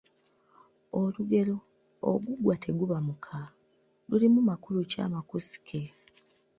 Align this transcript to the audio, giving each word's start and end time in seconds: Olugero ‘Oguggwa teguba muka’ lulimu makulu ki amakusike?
Olugero 0.99 1.55
‘Oguggwa 2.11 2.53
teguba 2.63 2.97
muka’ 3.07 3.39
lulimu 4.09 4.39
makulu 4.49 4.79
ki 4.89 4.97
amakusike? 5.05 5.81